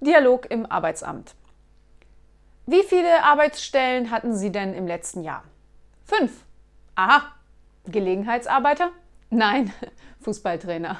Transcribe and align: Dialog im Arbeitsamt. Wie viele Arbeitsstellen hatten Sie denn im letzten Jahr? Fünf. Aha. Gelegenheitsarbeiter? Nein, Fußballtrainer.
Dialog 0.00 0.50
im 0.50 0.64
Arbeitsamt. 0.64 1.34
Wie 2.64 2.82
viele 2.82 3.22
Arbeitsstellen 3.22 4.10
hatten 4.10 4.34
Sie 4.34 4.50
denn 4.50 4.72
im 4.72 4.86
letzten 4.86 5.22
Jahr? 5.22 5.44
Fünf. 6.06 6.44
Aha. 6.94 7.34
Gelegenheitsarbeiter? 7.86 8.92
Nein, 9.28 9.74
Fußballtrainer. 10.20 10.98